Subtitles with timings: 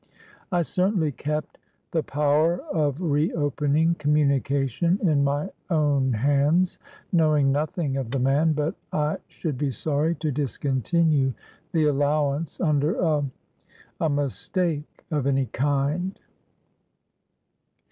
[0.51, 1.59] "I certainly kept
[1.91, 6.79] the power of reopening communication in my own hands,
[7.11, 11.33] knowing nothing of the man; but I should be sorry to discontinue
[11.71, 16.19] the allowance under a—a mistake of any kind."